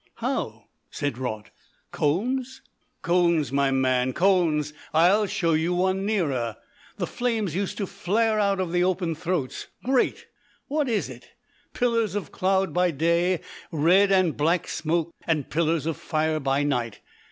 [0.15, 1.51] "How?" said Raut.
[1.91, 2.63] "Cones?"
[3.03, 4.73] "Cones, my man, cones.
[4.95, 6.57] I'll show you one nearer.
[6.97, 10.25] The flames used to flare out of the open throats, great
[10.67, 11.33] what is it?
[11.75, 13.41] pillars of cloud by day,
[13.71, 16.99] red and black smoke, and pillars of fire by night.